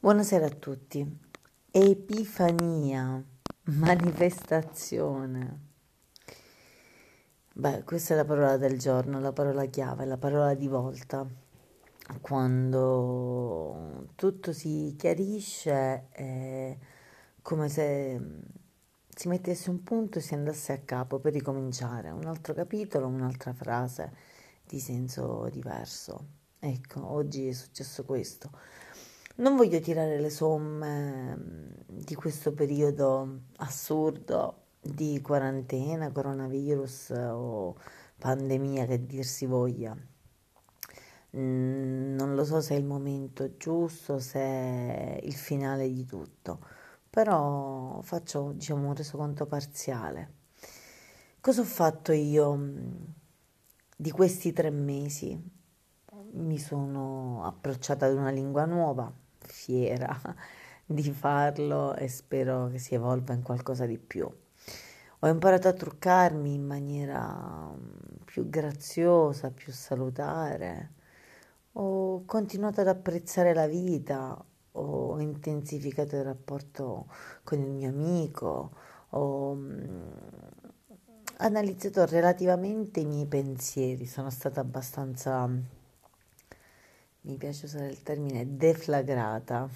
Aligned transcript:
Buonasera 0.00 0.46
a 0.46 0.50
tutti. 0.50 1.04
Epifania, 1.72 3.20
manifestazione. 3.64 5.60
Beh, 7.52 7.82
questa 7.82 8.14
è 8.14 8.16
la 8.16 8.24
parola 8.24 8.56
del 8.58 8.78
giorno, 8.78 9.18
la 9.18 9.32
parola 9.32 9.64
chiave, 9.64 10.04
la 10.04 10.16
parola 10.16 10.54
di 10.54 10.68
volta. 10.68 11.26
Quando 12.20 14.06
tutto 14.14 14.52
si 14.52 14.94
chiarisce 14.96 16.06
è 16.10 16.78
come 17.42 17.68
se 17.68 18.20
si 19.12 19.26
mettesse 19.26 19.68
un 19.68 19.82
punto 19.82 20.18
e 20.18 20.22
si 20.22 20.34
andasse 20.34 20.74
a 20.74 20.78
capo 20.78 21.18
per 21.18 21.32
ricominciare 21.32 22.10
un 22.10 22.26
altro 22.26 22.54
capitolo, 22.54 23.08
un'altra 23.08 23.52
frase 23.52 24.14
di 24.64 24.78
senso 24.78 25.48
diverso. 25.50 26.36
Ecco, 26.60 27.04
oggi 27.04 27.48
è 27.48 27.52
successo 27.52 28.04
questo 28.04 28.50
non 29.38 29.56
voglio 29.56 29.80
tirare 29.80 30.18
le 30.20 30.30
somme 30.30 31.36
mm, 31.36 31.68
di 31.86 32.14
questo 32.14 32.52
periodo 32.52 33.42
assurdo 33.56 34.66
di 34.80 35.20
quarantena, 35.20 36.10
coronavirus 36.10 37.10
o 37.10 37.76
pandemia 38.18 38.86
che 38.86 39.04
dir 39.04 39.24
si 39.24 39.46
voglia. 39.46 39.96
Mm, 41.36 42.14
non 42.16 42.34
lo 42.34 42.44
so 42.44 42.60
se 42.60 42.74
è 42.74 42.78
il 42.78 42.84
momento 42.84 43.56
giusto, 43.56 44.18
se 44.18 44.40
è 44.40 45.20
il 45.22 45.34
finale 45.34 45.88
di 45.92 46.04
tutto, 46.06 46.58
però 47.10 48.00
faccio 48.02 48.52
diciamo, 48.52 48.88
un 48.88 48.94
resoconto 48.94 49.46
parziale. 49.46 50.36
Cosa 51.40 51.60
ho 51.60 51.64
fatto 51.64 52.12
io 52.12 52.54
mm, 52.56 52.94
di 53.96 54.10
questi 54.10 54.52
tre 54.52 54.70
mesi? 54.70 55.56
Mi 56.32 56.58
sono 56.58 57.44
approcciata 57.44 58.06
ad 58.06 58.14
una 58.14 58.30
lingua 58.30 58.64
nuova, 58.64 59.12
fiera 59.48 60.16
di 60.86 61.10
farlo 61.12 61.94
e 61.94 62.08
spero 62.08 62.68
che 62.68 62.78
si 62.78 62.94
evolva 62.94 63.34
in 63.34 63.42
qualcosa 63.42 63.86
di 63.86 63.98
più. 63.98 64.30
Ho 65.20 65.26
imparato 65.26 65.66
a 65.66 65.72
truccarmi 65.72 66.54
in 66.54 66.64
maniera 66.64 67.72
mm, 67.72 68.22
più 68.24 68.48
graziosa, 68.48 69.50
più 69.50 69.72
salutare. 69.72 70.92
Ho 71.72 72.24
continuato 72.24 72.80
ad 72.82 72.88
apprezzare 72.88 73.52
la 73.52 73.66
vita, 73.66 74.40
ho 74.72 75.20
intensificato 75.20 76.16
il 76.16 76.22
rapporto 76.24 77.06
con 77.42 77.58
il 77.58 77.68
mio 77.68 77.88
amico, 77.88 78.70
ho 79.10 79.54
mm, 79.54 80.02
analizzato 81.38 82.04
relativamente 82.06 83.00
i 83.00 83.06
miei 83.06 83.26
pensieri, 83.26 84.06
sono 84.06 84.30
stata 84.30 84.60
abbastanza 84.60 85.48
mi 87.28 87.36
piace 87.36 87.66
usare 87.66 87.88
il 87.88 88.02
termine 88.02 88.56
deflagrata. 88.56 89.68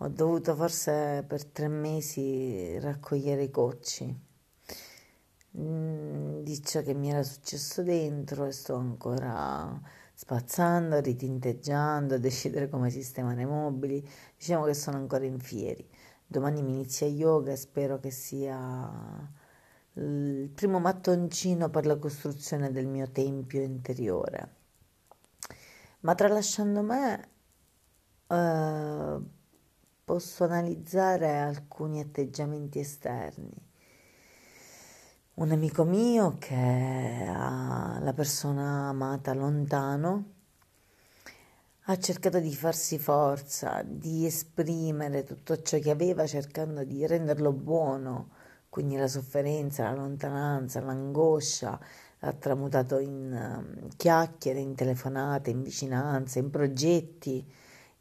Ho 0.00 0.08
dovuto 0.08 0.54
forse 0.54 1.24
per 1.26 1.44
tre 1.46 1.68
mesi 1.68 2.78
raccogliere 2.78 3.44
i 3.44 3.50
cocci 3.50 4.14
mm, 5.56 6.40
di 6.42 6.62
ciò 6.62 6.82
che 6.82 6.92
mi 6.92 7.10
era 7.10 7.22
successo 7.22 7.82
dentro 7.82 8.44
e 8.44 8.52
sto 8.52 8.74
ancora 8.74 9.80
spazzando, 10.12 11.00
ritinteggiando, 11.00 12.16
a 12.16 12.18
decidere 12.18 12.68
come 12.68 12.90
sistemare 12.90 13.42
i 13.42 13.46
mobili. 13.46 14.06
Diciamo 14.36 14.66
che 14.66 14.74
sono 14.74 14.98
ancora 14.98 15.24
in 15.24 15.40
fieri. 15.40 15.88
Domani 16.26 16.62
mi 16.62 16.72
inizia 16.72 17.06
yoga 17.06 17.52
e 17.52 17.56
spero 17.56 17.98
che 17.98 18.10
sia 18.10 19.32
il 19.94 20.50
primo 20.54 20.80
mattoncino 20.80 21.70
per 21.70 21.86
la 21.86 21.96
costruzione 21.96 22.70
del 22.70 22.86
mio 22.86 23.10
tempio 23.10 23.62
interiore 23.62 24.57
ma 26.00 26.14
tralasciando 26.14 26.82
me 26.82 27.28
eh, 28.28 29.18
posso 30.04 30.44
analizzare 30.44 31.38
alcuni 31.38 32.00
atteggiamenti 32.00 32.78
esterni. 32.78 33.66
Un 35.34 35.52
amico 35.52 35.84
mio 35.84 36.36
che 36.38 37.26
ha 37.28 37.98
la 38.00 38.12
persona 38.12 38.88
amata 38.88 39.34
lontano 39.34 40.32
ha 41.82 41.98
cercato 41.98 42.38
di 42.38 42.54
farsi 42.54 42.98
forza, 42.98 43.82
di 43.82 44.26
esprimere 44.26 45.24
tutto 45.24 45.62
ciò 45.62 45.78
che 45.78 45.90
aveva 45.90 46.26
cercando 46.26 46.84
di 46.84 47.06
renderlo 47.06 47.52
buono, 47.52 48.30
quindi 48.78 48.94
la 48.94 49.08
sofferenza, 49.08 49.90
la 49.90 49.96
lontananza, 49.96 50.80
l'angoscia, 50.80 51.80
ha 52.20 52.32
tramutato 52.32 53.00
in 53.00 53.32
um, 53.32 53.88
chiacchiere, 53.96 54.60
in 54.60 54.76
telefonate, 54.76 55.50
in 55.50 55.64
vicinanze, 55.64 56.38
in 56.38 56.48
progetti, 56.48 57.44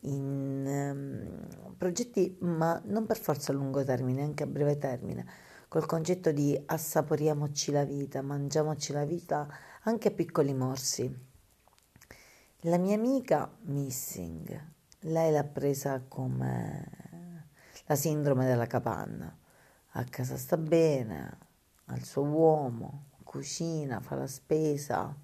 in 0.00 0.64
um, 0.66 1.76
progetti 1.76 2.36
ma 2.40 2.82
non 2.86 3.06
per 3.06 3.18
forza 3.18 3.52
a 3.52 3.54
lungo 3.54 3.84
termine, 3.84 4.24
anche 4.24 4.42
a 4.42 4.46
breve 4.48 4.76
termine, 4.76 5.24
col 5.68 5.86
concetto 5.86 6.32
di 6.32 6.60
assaporiamoci 6.66 7.70
la 7.70 7.84
vita, 7.84 8.20
mangiamoci 8.20 8.92
la 8.92 9.04
vita 9.04 9.46
anche 9.82 10.08
a 10.08 10.10
piccoli 10.10 10.54
morsi. 10.54 11.08
La 12.62 12.78
mia 12.78 12.96
amica 12.96 13.48
Missing, 13.60 14.70
lei 15.02 15.30
l'ha 15.30 15.44
presa 15.44 16.02
come 16.08 17.46
la 17.86 17.94
sindrome 17.94 18.44
della 18.44 18.66
capanna. 18.66 19.38
A 19.96 20.04
casa 20.04 20.36
sta 20.36 20.56
bene, 20.56 21.38
ha 21.84 21.94
il 21.94 22.04
suo 22.04 22.22
uomo, 22.24 23.10
cucina, 23.22 24.00
fa 24.00 24.16
la 24.16 24.26
spesa, 24.26 25.16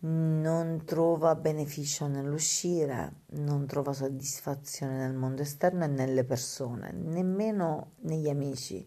non 0.00 0.82
trova 0.84 1.34
beneficio 1.34 2.06
nell'uscire, 2.08 3.22
non 3.28 3.66
trova 3.66 3.94
soddisfazione 3.94 4.98
nel 4.98 5.14
mondo 5.14 5.40
esterno 5.40 5.84
e 5.84 5.86
nelle 5.86 6.24
persone, 6.24 6.92
nemmeno 6.92 7.92
negli 8.00 8.28
amici. 8.28 8.86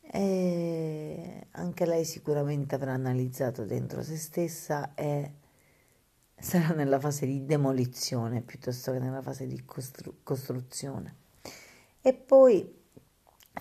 E 0.00 1.46
anche 1.50 1.86
lei 1.86 2.04
sicuramente 2.04 2.76
avrà 2.76 2.92
analizzato 2.92 3.64
dentro 3.64 4.04
se 4.04 4.16
stessa 4.16 4.94
e 4.94 5.32
sarà 6.36 6.74
nella 6.74 7.00
fase 7.00 7.26
di 7.26 7.44
demolizione 7.44 8.40
piuttosto 8.40 8.92
che 8.92 9.00
nella 9.00 9.22
fase 9.22 9.48
di 9.48 9.64
costru- 9.64 10.22
costruzione. 10.22 11.16
E 12.00 12.14
poi 12.14 12.82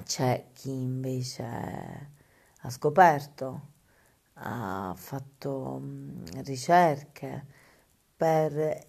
c'è 0.03 0.47
chi 0.53 0.71
invece 0.71 1.43
ha 2.61 2.69
scoperto, 2.69 3.71
ha 4.35 4.93
fatto 4.97 5.79
mm, 5.81 6.25
ricerche 6.43 7.45
per 8.15 8.87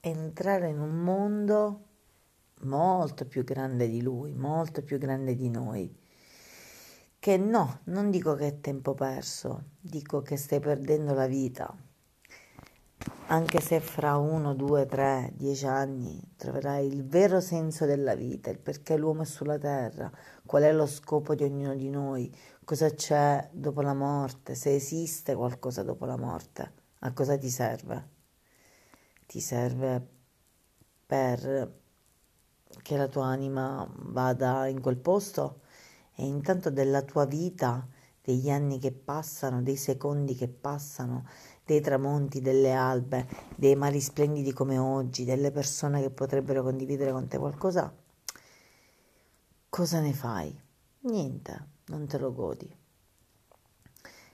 entrare 0.00 0.68
in 0.68 0.78
un 0.80 1.02
mondo 1.02 1.84
molto 2.62 3.26
più 3.26 3.44
grande 3.44 3.88
di 3.88 4.02
lui, 4.02 4.34
molto 4.34 4.82
più 4.82 4.98
grande 4.98 5.34
di 5.34 5.48
noi. 5.48 5.96
Che 7.18 7.36
no, 7.38 7.80
non 7.84 8.10
dico 8.10 8.34
che 8.34 8.46
è 8.48 8.60
tempo 8.60 8.94
perso, 8.94 9.70
dico 9.80 10.20
che 10.22 10.36
stai 10.36 10.60
perdendo 10.60 11.14
la 11.14 11.26
vita. 11.26 11.74
Anche 13.26 13.60
se 13.60 13.80
fra 13.80 14.16
uno, 14.16 14.54
due, 14.54 14.86
tre, 14.86 15.32
dieci 15.34 15.66
anni 15.66 16.20
troverai 16.36 16.86
il 16.86 17.06
vero 17.06 17.40
senso 17.40 17.86
della 17.86 18.14
vita, 18.14 18.50
il 18.50 18.58
perché 18.58 18.96
l'uomo 18.96 19.22
è 19.22 19.24
sulla 19.24 19.58
terra, 19.58 20.10
qual 20.44 20.62
è 20.62 20.72
lo 20.72 20.86
scopo 20.86 21.34
di 21.34 21.42
ognuno 21.42 21.74
di 21.74 21.88
noi, 21.88 22.34
cosa 22.64 22.90
c'è 22.90 23.48
dopo 23.52 23.80
la 23.80 23.94
morte, 23.94 24.54
se 24.54 24.74
esiste 24.74 25.34
qualcosa 25.34 25.82
dopo 25.82 26.04
la 26.04 26.16
morte, 26.16 26.72
a 27.00 27.12
cosa 27.12 27.36
ti 27.36 27.50
serve? 27.50 28.08
Ti 29.26 29.40
serve 29.40 30.06
per 31.06 31.72
che 32.82 32.96
la 32.96 33.08
tua 33.08 33.26
anima 33.26 33.88
vada 33.96 34.66
in 34.66 34.80
quel 34.80 34.96
posto 34.96 35.60
e 36.14 36.26
intanto 36.26 36.70
della 36.70 37.02
tua 37.02 37.24
vita, 37.24 37.86
degli 38.22 38.50
anni 38.50 38.78
che 38.78 38.92
passano, 38.92 39.62
dei 39.62 39.76
secondi 39.76 40.34
che 40.34 40.48
passano, 40.48 41.26
dei 41.64 41.80
tramonti, 41.80 42.40
delle 42.40 42.72
albe, 42.72 43.26
dei 43.56 43.76
mari 43.76 44.00
splendidi 44.00 44.52
come 44.52 44.78
oggi, 44.78 45.24
delle 45.24 45.50
persone 45.50 46.00
che 46.00 46.10
potrebbero 46.10 46.62
condividere 46.62 47.12
con 47.12 47.28
te 47.28 47.38
qualcosa, 47.38 47.94
cosa 49.68 50.00
ne 50.00 50.12
fai? 50.12 50.60
Niente 51.00 51.72
non 51.86 52.06
te 52.06 52.18
lo 52.18 52.32
godi. 52.32 52.74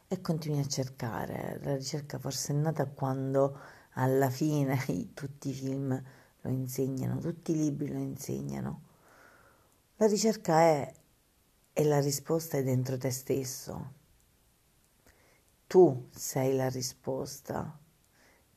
E 0.06 0.20
continui 0.20 0.60
a 0.60 0.66
cercare. 0.66 1.60
La 1.62 1.76
ricerca 1.76 2.18
forse 2.18 2.52
è 2.52 2.56
nata 2.56 2.86
quando 2.86 3.58
alla 3.94 4.30
fine 4.30 4.78
tutti 5.14 5.50
i 5.50 5.54
film 5.54 6.02
lo 6.42 6.50
insegnano, 6.50 7.18
tutti 7.18 7.52
i 7.52 7.56
libri 7.56 7.90
lo 7.92 7.98
insegnano. 7.98 8.82
La 9.96 10.06
ricerca 10.06 10.60
è 10.60 10.94
e 11.72 11.84
la 11.84 12.00
risposta 12.00 12.56
è 12.56 12.62
dentro 12.62 12.96
te 12.98 13.10
stesso. 13.10 13.98
Tu 15.70 16.08
sei 16.10 16.56
la 16.56 16.68
risposta. 16.68 17.78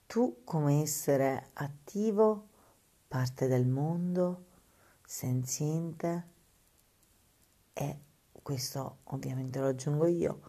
Tu 0.07 0.42
come 0.44 0.81
essere 0.81 1.50
attivo, 1.54 2.48
parte 3.07 3.45
del 3.45 3.68
mondo, 3.68 4.45
senziente. 5.06 6.27
E 7.71 8.00
questo 8.42 9.01
ovviamente 9.04 9.60
lo 9.60 9.68
aggiungo 9.68 10.07
io, 10.07 10.42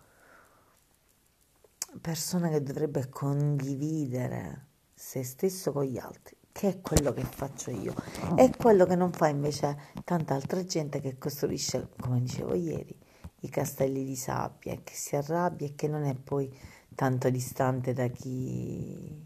persona 2.01 2.49
che 2.49 2.63
dovrebbe 2.63 3.11
condividere 3.11 4.69
se 4.95 5.23
stesso 5.23 5.71
con 5.71 5.85
gli 5.85 5.99
altri, 5.99 6.35
che 6.51 6.69
è 6.69 6.81
quello 6.81 7.13
che 7.13 7.25
faccio 7.25 7.73
io, 7.73 7.95
è 8.37 8.49
quello 8.57 8.87
che 8.87 8.97
non 8.97 9.13
fa 9.13 9.29
invece 9.29 9.93
tanta 10.03 10.35
altra 10.35 10.65
gente 10.65 11.01
che 11.01 11.19
costruisce, 11.19 11.91
come 12.01 12.23
dicevo 12.23 12.55
ieri, 12.55 13.04
i 13.44 13.49
castelli 13.49 14.05
di 14.05 14.17
sabbia 14.17 14.79
che 14.82 14.94
si 14.94 15.17
arrabbia 15.17 15.67
e 15.67 15.75
che 15.75 15.87
non 15.87 16.05
è 16.05 16.14
poi 16.14 16.52
tanto 16.94 17.29
distante 17.31 17.93
da 17.93 18.08
chi 18.08 19.23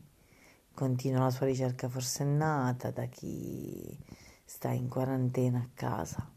continua 0.74 1.24
la 1.24 1.30
sua 1.30 1.46
ricerca 1.46 1.88
forsennata, 1.88 2.90
da 2.90 3.06
chi 3.06 3.96
sta 4.44 4.70
in 4.70 4.88
quarantena 4.88 5.58
a 5.58 5.68
casa. 5.74 6.30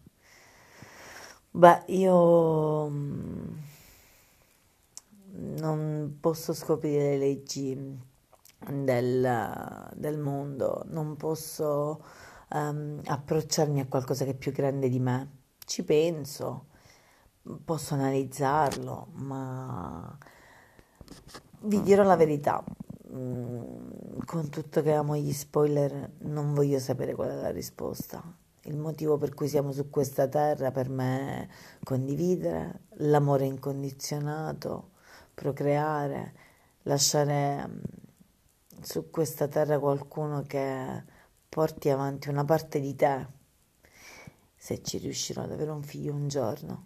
Beh, 1.54 1.84
io 1.88 2.90
mm, 2.90 3.58
non 5.60 6.18
posso 6.20 6.54
scoprire 6.54 7.12
le 7.12 7.18
leggi 7.18 8.00
del, 8.70 9.90
del 9.96 10.18
mondo, 10.18 10.84
non 10.88 11.16
posso 11.18 12.04
um, 12.50 13.02
approcciarmi 13.04 13.80
a 13.82 13.88
qualcosa 13.88 14.24
che 14.26 14.32
è 14.32 14.36
più 14.36 14.52
grande 14.52 14.90
di 14.90 15.00
me. 15.00 15.40
Ci 15.66 15.84
penso, 15.84 16.66
posso 17.64 17.94
analizzarlo, 17.94 19.08
ma 19.14 20.18
vi 21.62 21.82
dirò 21.82 22.04
la 22.04 22.16
verità. 22.16 22.64
Mm, 23.14 24.20
con 24.26 24.50
tutto 24.50 24.82
che 24.82 24.94
amo 24.94 25.16
gli 25.18 25.34
spoiler, 25.34 26.12
non 26.20 26.54
voglio 26.54 26.80
sapere 26.80 27.14
qual 27.14 27.30
è 27.30 27.36
la 27.36 27.52
risposta. 27.52 28.22
Il 28.66 28.78
motivo 28.78 29.18
per 29.18 29.34
cui 29.34 29.48
siamo 29.48 29.72
su 29.72 29.90
questa 29.90 30.28
terra 30.28 30.72
per 30.72 30.90
me 30.90 31.44
è 31.44 31.48
condividere 31.84 32.82
l'amore 32.98 33.46
incondizionato, 33.46 34.92
procreare, 35.34 36.34
lasciare 36.84 37.68
mm, 37.68 37.80
su 38.82 39.10
questa 39.10 39.48
terra 39.48 39.80
qualcuno 39.80 40.44
che 40.44 41.04
porti 41.50 41.90
avanti 41.90 42.30
una 42.30 42.46
parte 42.46 42.80
di 42.80 42.96
te, 42.96 43.28
se 44.56 44.82
ci 44.84 44.98
riuscirò 45.00 45.44
ad 45.44 45.52
avere 45.52 45.72
un 45.72 45.84
figlio 45.84 46.14
un 46.14 46.28
giorno, 46.28 46.86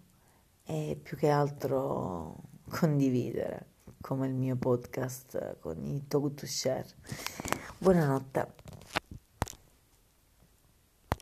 e 0.66 0.98
più 1.00 1.16
che 1.16 1.28
altro 1.28 2.36
condividere, 2.68 3.66
come 4.00 4.26
il 4.26 4.34
mio 4.34 4.56
podcast 4.56 5.58
con 5.60 5.82
i 5.84 6.06
Talk 6.08 6.34
to 6.34 6.46
Share. 6.46 6.86
Buonanotte. 7.78 8.65